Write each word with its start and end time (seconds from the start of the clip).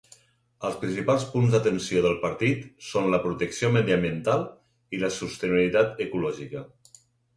Els 0.69 0.77
principals 0.83 1.25
punts 1.33 1.51
d'atenció 1.55 2.01
del 2.05 2.15
partit 2.23 2.65
són 2.87 3.11
la 3.15 3.19
protecció 3.27 3.71
mediambiental 3.77 4.43
i 4.99 5.03
la 5.05 5.15
sostenibilitat 5.19 6.03
ecològica. 6.07 6.65